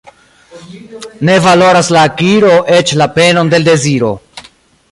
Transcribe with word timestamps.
Ne 1.29 1.35
valoras 1.47 1.91
la 1.97 2.05
akiro 2.11 2.55
eĉ 2.79 2.95
la 3.03 3.09
penon 3.19 3.53
de 3.53 3.61
l' 3.61 3.69
deziro. 3.69 4.11